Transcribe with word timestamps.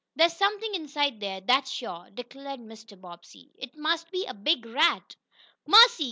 "There's 0.15 0.35
something 0.35 0.73
inside 0.73 1.19
there, 1.19 1.41
that's 1.41 1.69
sure," 1.69 2.09
declared 2.11 2.59
Mr. 2.59 2.99
Bobbsey. 2.99 3.51
"It 3.59 3.77
must 3.77 4.09
be 4.09 4.25
a 4.25 4.33
big 4.33 4.65
rat!" 4.65 5.15
"Mercy!" 5.67 5.97